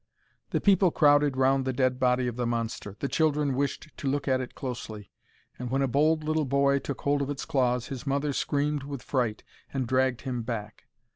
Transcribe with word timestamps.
The 0.49 0.59
people 0.59 0.89
crowded 0.89 1.37
round 1.37 1.63
the 1.63 1.71
dead 1.73 1.99
body 1.99 2.25
of 2.25 2.35
the 2.35 2.47
monster. 2.47 2.95
The 2.99 3.07
children 3.07 3.53
wished 3.53 3.89
to 3.97 4.07
look 4.07 4.27
at 4.27 4.41
it 4.41 4.55
closely, 4.55 5.11
and 5.59 5.69
when 5.69 5.83
a 5.83 5.87
bold 5.87 6.23
little 6.23 6.45
boy 6.45 6.79
took 6.79 7.01
hold 7.01 7.21
of 7.21 7.29
its 7.29 7.45
claws, 7.45 7.89
his 7.89 8.07
mother 8.07 8.33
screamed 8.33 8.81
with 8.81 9.03
fright, 9.03 9.43
and 9.71 9.85
dragged 9.85 10.21
him 10.21 10.41
back. 10.41 10.87